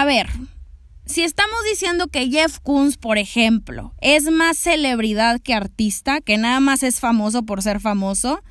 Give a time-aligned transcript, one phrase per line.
[0.00, 0.30] A ver,
[1.04, 6.58] si estamos diciendo que Jeff Koons, por ejemplo, es más celebridad que artista, que nada
[6.58, 8.42] más es famoso por ser famoso,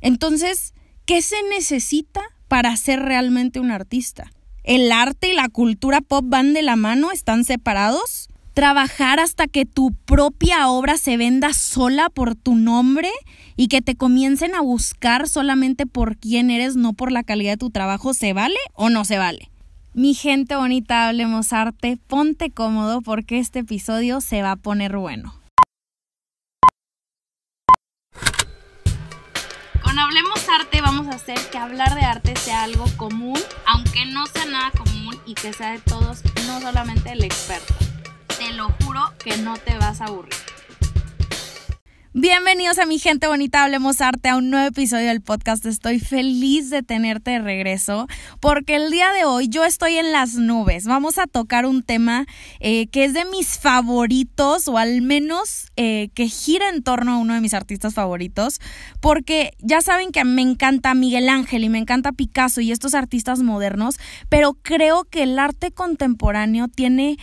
[0.00, 4.30] entonces, ¿qué se necesita para ser realmente un artista?
[4.62, 7.10] ¿El arte y la cultura pop van de la mano?
[7.10, 8.28] ¿Están separados?
[8.54, 13.10] ¿Trabajar hasta que tu propia obra se venda sola por tu nombre
[13.56, 17.56] y que te comiencen a buscar solamente por quién eres, no por la calidad de
[17.56, 19.51] tu trabajo, ¿se vale o no se vale?
[19.94, 25.34] Mi gente bonita, hablemos arte, ponte cómodo porque este episodio se va a poner bueno.
[29.82, 34.24] Con Hablemos Arte vamos a hacer que hablar de arte sea algo común, aunque no
[34.28, 37.74] sea nada común y que sea de todos, no solamente el experto.
[38.38, 40.51] Te lo juro que no te vas a aburrir.
[42.14, 45.64] Bienvenidos a mi gente bonita, hablemos arte a un nuevo episodio del podcast.
[45.64, 48.06] Estoy feliz de tenerte de regreso
[48.38, 50.84] porque el día de hoy yo estoy en las nubes.
[50.84, 52.26] Vamos a tocar un tema
[52.60, 57.16] eh, que es de mis favoritos o al menos eh, que gira en torno a
[57.16, 58.60] uno de mis artistas favoritos
[59.00, 63.38] porque ya saben que me encanta Miguel Ángel y me encanta Picasso y estos artistas
[63.40, 63.96] modernos,
[64.28, 67.16] pero creo que el arte contemporáneo tiene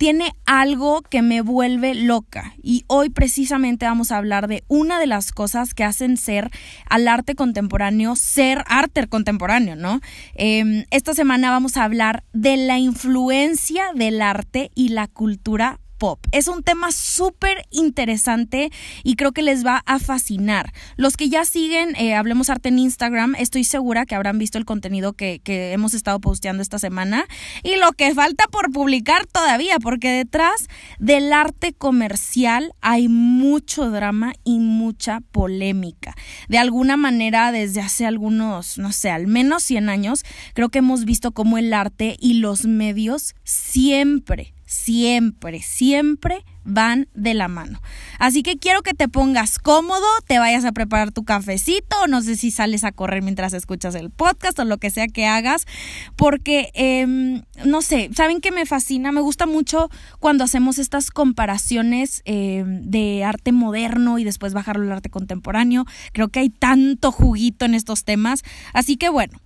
[0.00, 5.06] tiene algo que me vuelve loca y hoy precisamente vamos a hablar de una de
[5.06, 6.50] las cosas que hacen ser
[6.88, 10.00] al arte contemporáneo ser arte contemporáneo, ¿no?
[10.34, 16.18] Em, esta semana vamos a hablar de la influencia del arte y la cultura pop.
[16.32, 18.72] Es un tema súper interesante
[19.04, 20.72] y creo que les va a fascinar.
[20.96, 24.64] Los que ya siguen eh, Hablemos Arte en Instagram, estoy segura que habrán visto el
[24.64, 27.26] contenido que, que hemos estado posteando esta semana
[27.62, 34.32] y lo que falta por publicar todavía, porque detrás del arte comercial hay mucho drama
[34.42, 36.16] y mucha polémica.
[36.48, 41.04] De alguna manera, desde hace algunos, no sé, al menos 100 años, creo que hemos
[41.04, 47.82] visto cómo el arte y los medios siempre siempre, siempre van de la mano.
[48.20, 52.36] Así que quiero que te pongas cómodo, te vayas a preparar tu cafecito, no sé
[52.36, 55.66] si sales a correr mientras escuchas el podcast o lo que sea que hagas,
[56.14, 59.10] porque, em, no sé, ¿saben que me fascina?
[59.10, 59.90] Me gusta mucho
[60.20, 65.84] cuando hacemos estas comparaciones em, de arte moderno y después bajarlo al arte contemporáneo.
[66.12, 68.44] Creo que hay tanto juguito en estos temas.
[68.72, 69.36] Así que bueno.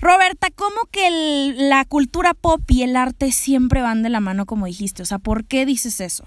[0.00, 4.66] Roberta, ¿cómo que la cultura pop y el arte siempre van de la mano, como
[4.66, 5.02] dijiste?
[5.02, 6.24] O sea, ¿por qué dices eso?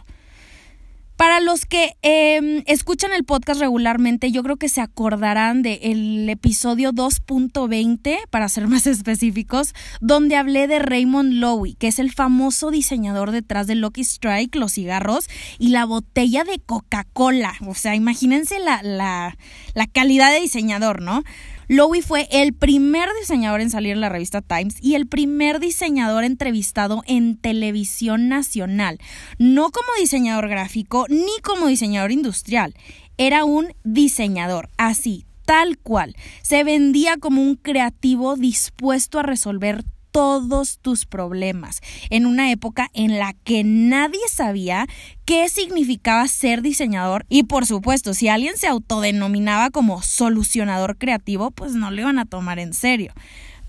[1.22, 6.94] Para los que em, escuchan el podcast regularmente, yo creo que se acordarán del episodio
[6.94, 13.30] 2.20, para ser más específicos, donde hablé de Raymond Loewy, que es el famoso diseñador
[13.30, 17.54] detrás de Lucky Strike, los cigarros y la botella de Coca-Cola.
[17.68, 19.38] O sea, imagínense la, la,
[19.76, 21.24] la calidad de diseñador, ¿no?
[21.72, 26.26] Lowy fue el primer diseñador en salir en la revista Times y el primer diseñador
[26.26, 29.00] entrevistado en televisión nacional,
[29.38, 32.76] no como diseñador gráfico ni como diseñador industrial,
[33.18, 36.18] era un diseñador, así, tal cual.
[36.42, 43.18] Se vendía como un creativo dispuesto a resolver todos tus problemas, en una época en
[43.18, 44.88] la que nadie sabía
[45.26, 51.74] qué significaba ser diseñador y por supuesto, si alguien se autodenominaba como solucionador creativo, pues
[51.74, 53.14] no lo iban a tomar en serio.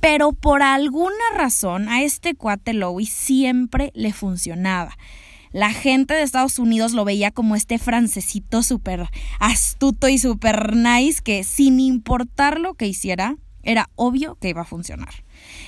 [0.00, 4.96] Pero por alguna razón a este cuate Lowy siempre le funcionaba.
[5.52, 9.08] La gente de Estados Unidos lo veía como este francesito súper
[9.38, 14.66] astuto y súper nice que sin importar lo que hiciera, era obvio que iba a
[14.66, 15.24] funcionar.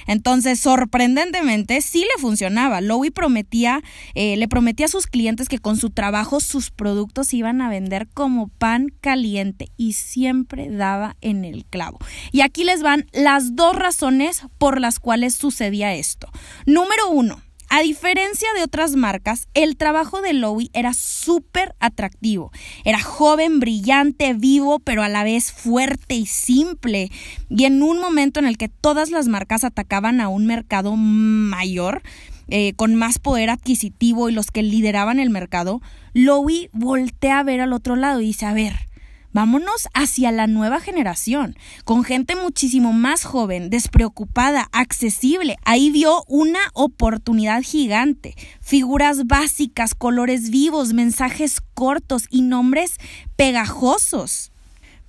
[0.07, 2.81] Entonces, sorprendentemente, sí le funcionaba.
[2.81, 3.83] Lowy prometía,
[4.15, 8.09] eh, le prometía a sus clientes que con su trabajo sus productos iban a vender
[8.13, 11.99] como pan caliente y siempre daba en el clavo.
[12.33, 16.29] Y aquí les van las dos razones por las cuales sucedía esto.
[16.67, 17.43] Número uno,
[17.77, 22.53] a diferencia de otras marcas, el trabajo de Lowy era súper atractivo.
[22.85, 27.11] Era joven, brillante, vivo, pero a la vez fuerte y simple.
[27.51, 32.03] Y en un momento en el que todas las marcas atacaban a un mercado mayor,
[32.47, 35.83] eh, con más poder adquisitivo y los que lideraban el mercado,
[36.13, 38.87] Lowy voltea a ver al otro lado y dice, a ver,
[39.35, 45.57] Vámonos hacia la nueva generación, con gente muchísimo más joven, despreocupada, accesible.
[45.65, 48.37] Ahí vio una oportunidad gigante.
[48.61, 52.95] Figuras básicas, colores vivos, mensajes cortos y nombres
[53.35, 54.53] pegajosos.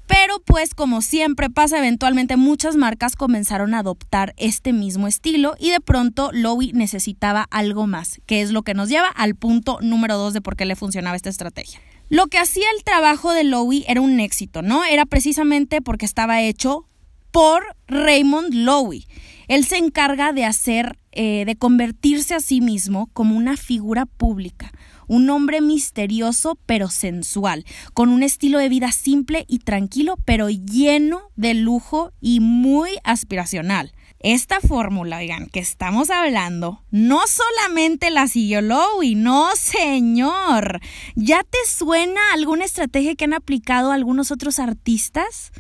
[0.08, 5.70] Pero pues como siempre pasa, eventualmente muchas marcas comenzaron a adoptar este mismo estilo y
[5.70, 10.18] de pronto Lowy necesitaba algo más, que es lo que nos lleva al punto número
[10.18, 11.80] dos de por qué le funcionaba esta estrategia.
[12.10, 14.84] Lo que hacía el trabajo de Lowy era un éxito, ¿no?
[14.86, 16.88] Era precisamente porque estaba hecho
[17.32, 19.08] por Raymond Lowy.
[19.48, 24.72] Él se encarga de hacer eh, de convertirse a sí mismo como una figura pública,
[25.08, 31.22] un hombre misterioso pero sensual, con un estilo de vida simple y tranquilo pero lleno
[31.36, 33.94] de lujo y muy aspiracional.
[34.20, 40.80] Esta fórmula, oigan, que estamos hablando, no solamente la siguió Lowy, no señor.
[41.16, 45.52] ¿Ya te suena alguna estrategia que han aplicado algunos otros artistas?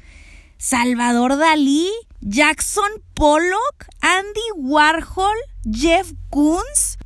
[0.57, 1.91] Salvador Dalí,
[2.21, 5.37] Jackson Pollock, Andy Warhol,
[5.69, 6.97] Jeff Koons,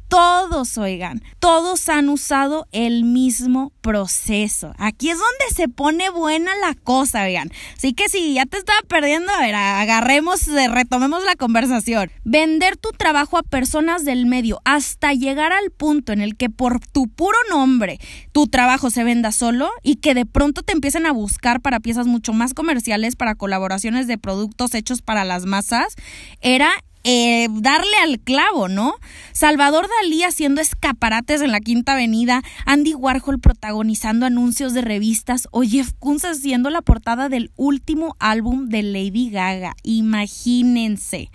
[0.50, 4.74] todos, oigan, todos han usado el mismo proceso.
[4.78, 7.52] Aquí es donde se pone buena la cosa, oigan.
[7.78, 12.10] Así que si ya te estaba perdiendo, a ver, agarremos, eh, retomemos la conversación.
[12.24, 16.80] Vender tu trabajo a personas del medio hasta llegar al punto en el que por
[16.80, 18.00] tu puro nombre
[18.32, 22.08] tu trabajo se venda solo y que de pronto te empiecen a buscar para piezas
[22.08, 25.96] mucho más comerciales, para colaboraciones de productos hechos para las masas,
[26.42, 26.72] era
[27.12, 28.94] eh, darle al clavo, ¿no?
[29.32, 35.64] Salvador Dalí haciendo escaparates en la Quinta Avenida, Andy Warhol protagonizando anuncios de revistas o
[35.64, 39.76] Jeff Koons haciendo la portada del último álbum de Lady Gaga.
[39.82, 41.32] Imagínense.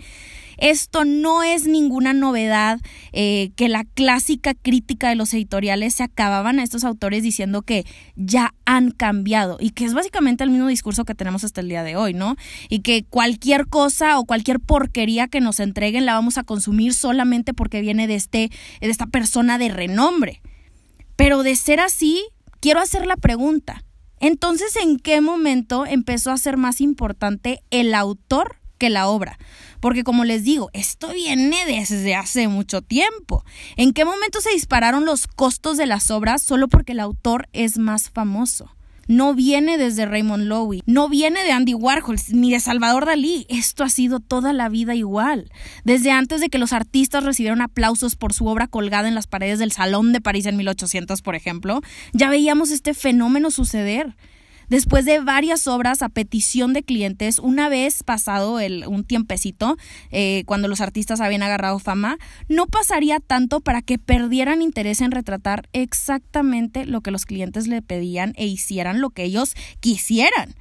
[0.57, 2.79] Esto no es ninguna novedad
[3.11, 7.85] eh, que la clásica crítica de los editoriales se acababan a estos autores diciendo que
[8.15, 11.83] ya han cambiado y que es básicamente el mismo discurso que tenemos hasta el día
[11.83, 12.35] de hoy, ¿no?
[12.69, 17.53] Y que cualquier cosa o cualquier porquería que nos entreguen la vamos a consumir solamente
[17.53, 18.49] porque viene de, este,
[18.81, 20.41] de esta persona de renombre.
[21.15, 22.23] Pero de ser así,
[22.59, 23.83] quiero hacer la pregunta.
[24.19, 29.37] Entonces, ¿en qué momento empezó a ser más importante el autor que la obra?
[29.85, 33.45] Porque como les digo, esto viene desde hace mucho tiempo.
[33.75, 37.77] ¿En qué momento se dispararon los costos de las obras solo porque el autor es
[37.77, 38.71] más famoso?
[39.07, 43.45] no viene desde Raymond Loewy, no viene de Andy Warhol ni de Salvador Dalí.
[43.47, 45.51] Esto ha sido toda la vida igual.
[45.83, 49.59] Desde antes de que los artistas recibieron aplausos por su obra colgada en las paredes
[49.59, 54.15] del Salón de París en 1800, por ejemplo, ya veíamos este fenómeno suceder.
[54.69, 59.77] Después de varias obras a petición de clientes, una vez pasado el, un tiempecito,
[60.11, 62.17] eh, cuando los artistas habían agarrado fama,
[62.49, 67.81] no pasaría tanto para que perdieran interés en retratar exactamente lo que los clientes le
[67.81, 70.55] pedían e hicieran lo que ellos quisieran.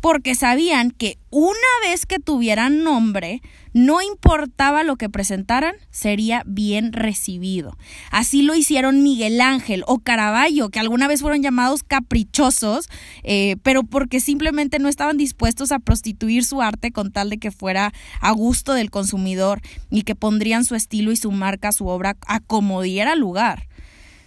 [0.00, 1.50] Porque sabían que una
[1.82, 3.40] vez que tuvieran nombre,
[3.76, 7.76] no importaba lo que presentaran, sería bien recibido.
[8.10, 12.88] Así lo hicieron Miguel Ángel o Caravaggio, que alguna vez fueron llamados caprichosos,
[13.22, 17.50] eh, pero porque simplemente no estaban dispuestos a prostituir su arte con tal de que
[17.50, 17.92] fuera
[18.22, 22.40] a gusto del consumidor y que pondrían su estilo y su marca, su obra, a
[22.40, 23.68] como diera lugar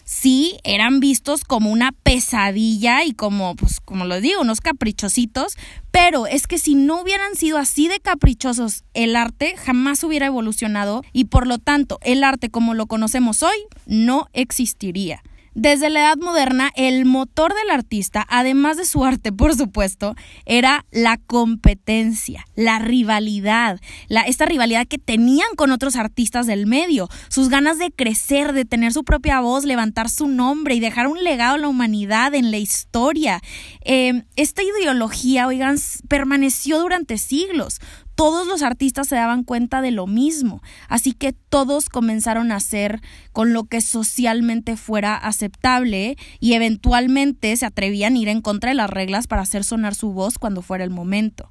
[0.09, 5.55] sí eran vistos como una pesadilla y como, pues, como lo digo, unos caprichositos,
[5.91, 11.03] pero es que si no hubieran sido así de caprichosos, el arte jamás hubiera evolucionado
[11.13, 15.21] y por lo tanto el arte como lo conocemos hoy no existiría.
[15.55, 20.15] Desde la Edad Moderna, el motor del artista, además de su arte, por supuesto,
[20.45, 27.09] era la competencia, la rivalidad, la, esta rivalidad que tenían con otros artistas del medio,
[27.29, 31.23] sus ganas de crecer, de tener su propia voz, levantar su nombre y dejar un
[31.23, 33.41] legado a la humanidad en la historia.
[33.81, 37.79] Eh, esta ideología, oigan, permaneció durante siglos
[38.19, 42.99] todos los artistas se daban cuenta de lo mismo, así que todos comenzaron a hacer
[43.31, 48.75] con lo que socialmente fuera aceptable y eventualmente se atrevían a ir en contra de
[48.75, 51.47] las reglas para hacer sonar su voz cuando fuera el momento.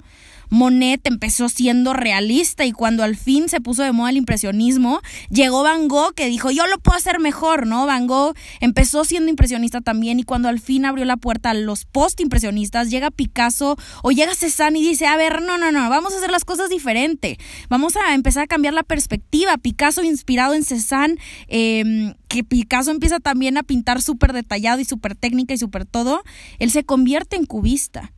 [0.50, 5.00] Monet empezó siendo realista y cuando al fin se puso de moda el impresionismo,
[5.30, 7.86] llegó Van Gogh que dijo, yo lo puedo hacer mejor, ¿no?
[7.86, 11.84] Van Gogh empezó siendo impresionista también y cuando al fin abrió la puerta a los
[11.84, 16.18] post-impresionistas, llega Picasso o llega Cézanne y dice, a ver, no, no, no, vamos a
[16.18, 17.38] hacer las cosas diferente,
[17.68, 19.56] vamos a empezar a cambiar la perspectiva.
[19.58, 21.16] Picasso inspirado en Cézanne,
[21.48, 26.22] em, que Picasso empieza también a pintar súper detallado y súper técnica y súper todo,
[26.58, 28.12] él se convierte en cubista.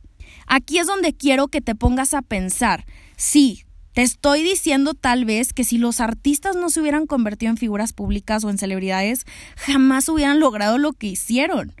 [0.47, 2.85] Aquí es donde quiero que te pongas a pensar.
[3.15, 7.57] Sí, te estoy diciendo tal vez que si los artistas no se hubieran convertido en
[7.57, 9.25] figuras públicas o en celebridades,
[9.57, 11.73] jamás hubieran logrado lo que hicieron.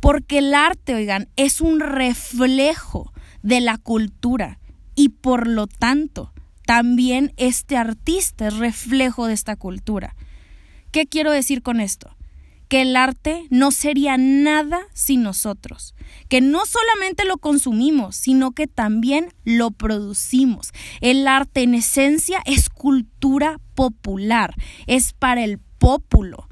[0.00, 4.58] Porque el arte, oigan, es un reflejo de la cultura
[4.94, 6.32] y por lo tanto,
[6.66, 10.16] también este artista es reflejo de esta cultura.
[10.90, 12.15] ¿Qué quiero decir con esto?
[12.68, 15.94] Que el arte no sería nada sin nosotros,
[16.28, 20.72] que no solamente lo consumimos, sino que también lo producimos.
[21.00, 24.54] El arte en esencia es cultura popular,
[24.86, 26.48] es para el pópulo.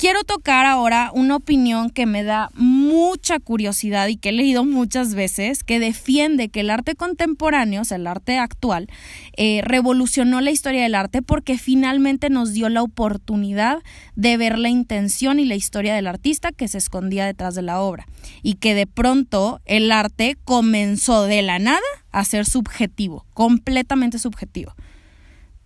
[0.00, 5.14] Quiero tocar ahora una opinión que me da mucha curiosidad y que he leído muchas
[5.14, 8.88] veces que defiende que el arte contemporáneo, o sea, el arte actual,
[9.36, 13.80] eh, revolucionó la historia del arte porque finalmente nos dio la oportunidad
[14.16, 17.82] de ver la intención y la historia del artista que se escondía detrás de la
[17.82, 18.06] obra
[18.42, 21.80] y que de pronto el arte comenzó de la nada
[22.10, 24.72] a ser subjetivo, completamente subjetivo.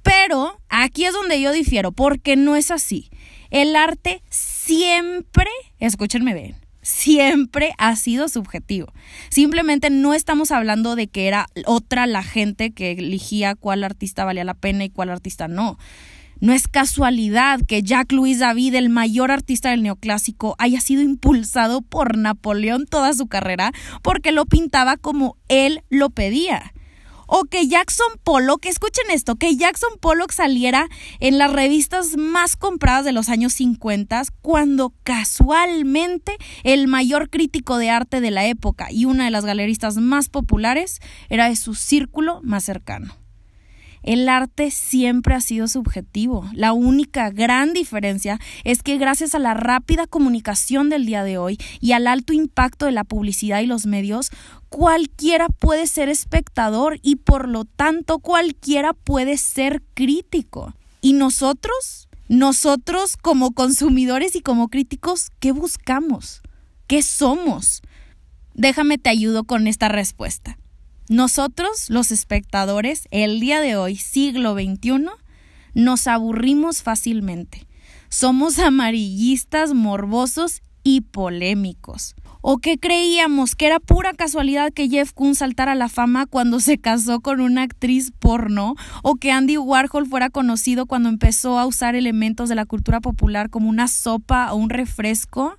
[0.03, 3.11] Pero aquí es donde yo difiero, porque no es así.
[3.55, 8.93] El arte siempre, escúchenme bien, siempre ha sido subjetivo.
[9.29, 14.43] Simplemente no estamos hablando de que era otra la gente que elegía cuál artista valía
[14.43, 15.79] la pena y cuál artista no.
[16.41, 21.81] No es casualidad que Jacques Louis David, el mayor artista del neoclásico, haya sido impulsado
[21.81, 23.71] por Napoleón toda su carrera
[24.03, 26.73] porque lo pintaba como él lo pedía.
[27.27, 30.89] O que Jackson Pollock, escuchen esto, que Jackson Pollock saliera
[31.21, 34.05] en las revistas más compradas de los años 50
[34.43, 39.97] cuando casualmente el mayor crítico de arte de la época y una de las galeristas
[39.97, 43.24] más populares era de su círculo más cercano.
[44.05, 46.47] El arte siempre ha sido subjetivo.
[46.53, 51.59] La única gran diferencia es que gracias a la rápida comunicación del día de hoy
[51.81, 54.31] y al alto impacto de la publicidad y los medios,
[54.69, 60.75] cualquiera puede ser espectador y por lo tanto cualquiera puede ser crítico.
[61.01, 62.09] ¿Y nosotros?
[62.29, 66.43] Nosotros como consumidores y como críticos, ¿qué buscamos?
[66.87, 67.81] ¿Qué somos?
[68.53, 70.59] Déjame te ayudo con esta respuesta.
[71.09, 75.07] Nosotros, los espectadores, el día de hoy, siglo XXI,
[75.75, 77.67] nos aburrimos fácilmente.
[78.09, 82.15] Somos amarillistas, morbosos y polémicos.
[82.41, 83.55] ¿O qué creíamos?
[83.55, 87.41] ¿Que era pura casualidad que Jeff Koons saltara a la fama cuando se casó con
[87.41, 88.75] una actriz porno?
[89.03, 93.51] ¿O que Andy Warhol fuera conocido cuando empezó a usar elementos de la cultura popular
[93.51, 95.59] como una sopa o un refresco?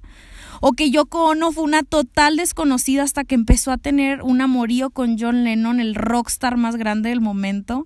[0.62, 4.90] O que Yoko Ono fue una total desconocida hasta que empezó a tener un amorío
[4.90, 7.86] con John Lennon, el rockstar más grande del momento.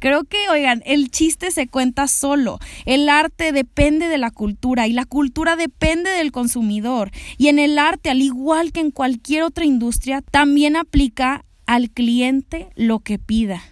[0.00, 2.58] Creo que, oigan, el chiste se cuenta solo.
[2.84, 7.10] El arte depende de la cultura y la cultura depende del consumidor.
[7.38, 12.68] Y en el arte, al igual que en cualquier otra industria, también aplica al cliente
[12.74, 13.62] lo que pida.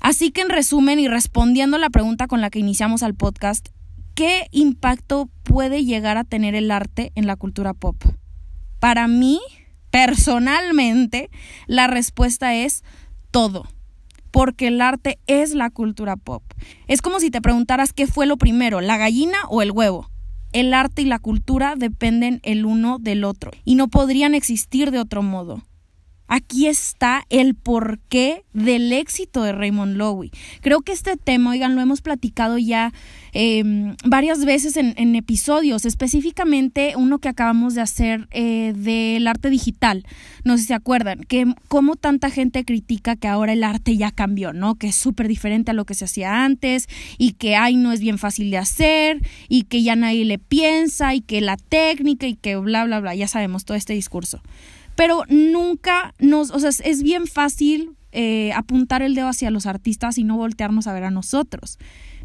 [0.00, 3.68] Así que en resumen y respondiendo a la pregunta con la que iniciamos al podcast,
[4.16, 8.02] ¿qué impacto puede llegar a tener el arte en la cultura pop?
[8.80, 9.40] Para mí,
[9.90, 11.30] personalmente,
[11.66, 12.82] la respuesta es
[13.30, 13.68] todo.
[14.32, 16.42] Porque el arte es la cultura pop.
[16.88, 20.10] Es como si te preguntaras qué fue lo primero, la gallina o el huevo.
[20.52, 24.98] El arte y la cultura dependen el uno del otro y no podrían existir de
[24.98, 25.62] otro modo.
[26.28, 30.32] Aquí está el porqué del éxito de Raymond Loewy.
[30.60, 32.92] Creo que este tema, oigan, lo hemos platicado ya
[33.32, 40.04] em, varias veces en, episodios, específicamente uno que acabamos de hacer eh, del arte digital.
[40.44, 44.10] No sé si se acuerdan, que como tanta gente critica que ahora el arte ya
[44.10, 44.74] cambió, ¿no?
[44.74, 48.00] Que es súper diferente a lo que se hacía antes y que, ay, no es
[48.00, 52.34] bien fácil de hacer y que ya nadie le piensa y que la técnica y
[52.34, 54.40] que bla, bla, bla, ya sabemos todo este discurso
[54.96, 60.18] pero nunca nos, o sea, es bien fácil eh, apuntar el dedo hacia los artistas
[60.18, 61.78] y no voltearnos a ver a nosotros.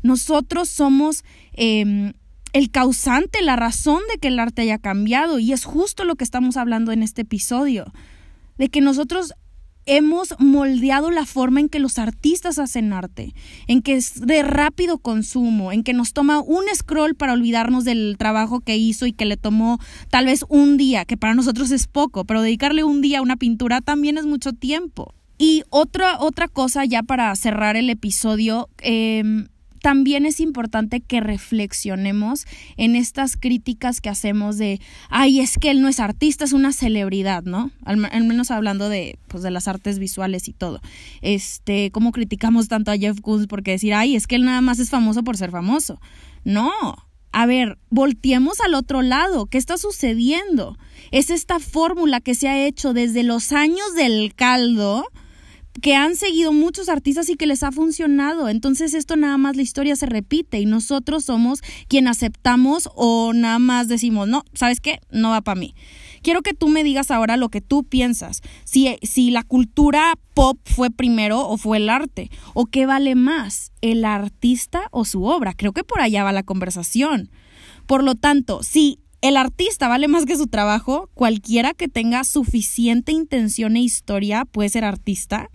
[0.04, 1.24] Nosotros somos
[1.54, 2.14] em,
[2.54, 6.24] el causante, la razón de que el arte haya cambiado y es justo lo que
[6.24, 7.92] estamos hablando en este episodio,
[8.58, 9.34] de que nosotros
[9.98, 13.34] hemos moldeado la forma en que los artistas hacen arte,
[13.68, 18.16] en que es de rápido consumo, en que nos toma un scroll para olvidarnos del
[18.18, 19.80] trabajo que hizo y que le tomó
[20.10, 23.36] tal vez un día, que para nosotros es poco, pero dedicarle un día a una
[23.36, 25.14] pintura también es mucho tiempo.
[25.38, 29.24] Y otra, otra cosa ya para cerrar el episodio, eh,
[29.82, 32.46] también es importante que reflexionemos
[32.78, 36.72] en estas críticas que hacemos de, ay, es que él no es artista, es una
[36.72, 37.72] celebridad, ¿no?
[37.84, 40.82] Al, menos hablando de, pues, de las artes visuales y todo.
[41.22, 44.80] Este, cómo criticamos tanto a Jeff Koons porque decir, ay, es que él nada más
[44.80, 46.00] es famoso por ser famoso.
[46.44, 46.72] No,
[47.32, 49.46] a ver, volteemos al otro lado.
[49.48, 50.78] ¿Qué está sucediendo?
[51.12, 55.06] Es esta fórmula que se ha hecho desde los años del caldo
[55.80, 58.50] que han seguido muchos artistas y que les ha funcionado.
[58.50, 63.60] Entonces esto nada más la historia se repite y nosotros somos quien aceptamos o nada
[63.60, 65.00] más decimos, no, ¿sabes qué?
[65.12, 65.74] No va para mí.
[66.22, 70.60] Quiero que tú me digas ahora lo que tú piensas, si, si la cultura pop
[70.66, 75.54] fue primero o fue el arte, o qué vale más, el artista o su obra.
[75.54, 77.32] Creo que por allá va la conversación.
[77.88, 83.12] Por lo tanto, si el artista vale más que su trabajo, cualquiera que tenga suficiente
[83.12, 85.50] intención e historia puede ser artista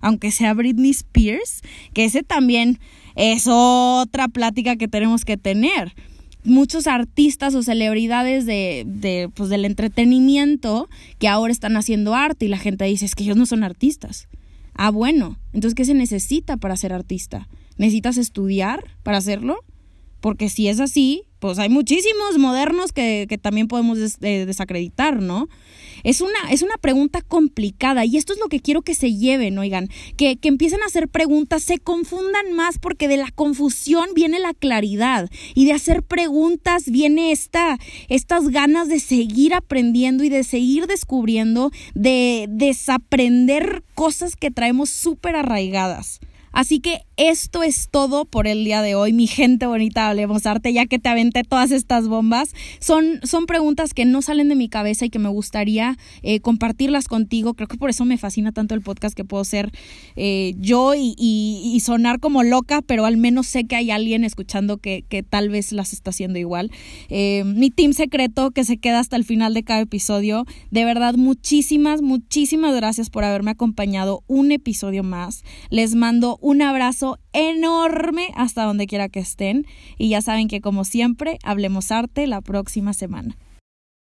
[0.00, 2.78] aunque sea Britney Spears, que ese también
[3.16, 5.94] es otra plática que tenemos que tener.
[6.42, 10.88] muchos artistas o celebridades de, de, pues, del entretenimiento
[11.18, 14.28] que ahora están haciendo arte y la gente dice, es que ellos no son artistas.
[14.74, 17.48] Ah, bueno, entonces, ¿qué se necesita para ser artista?
[17.76, 19.58] ¿Necesitas estudiar para hacerlo?
[20.20, 25.48] Porque si es así, pues hay muchísimos modernos que, también podemos eh, desacreditar, ¿no?
[26.04, 29.58] Es una, es una pregunta complicada y esto es lo que quiero que se lleven,
[29.58, 34.38] oigan, que, que empiecen a hacer preguntas, se confundan más porque de la confusión viene
[34.38, 40.44] la claridad y de hacer preguntas viene esta, estas ganas de seguir aprendiendo y de
[40.44, 46.20] seguir descubriendo, de desaprender cosas que traemos súper arraigadas.
[46.52, 50.72] Así que esto es todo por el día de hoy, mi gente bonita, hablemos arte,
[50.72, 52.54] ya que te aventé todas estas bombas.
[52.78, 57.08] Son, son preguntas que no salen de mi cabeza y que me gustaría eh, compartirlas
[57.08, 57.54] contigo.
[57.54, 59.70] Creo que por eso me fascina tanto el podcast que puedo ser
[60.16, 65.04] eh, yo y, sonar como loca, pero al menos sé que hay alguien escuchando que,
[65.28, 66.70] tal vez las está haciendo igual.
[67.08, 70.46] Eh, mi team secreto que se queda hasta el final de cada episodio.
[70.70, 75.42] De verdad, muchísimas, muchísimas gracias por haberme acompañado un episodio más.
[75.70, 79.66] Les mando un abrazo enorme hasta donde quiera que estén
[79.98, 83.36] y ya saben que como siempre, hablemos arte la próxima semana.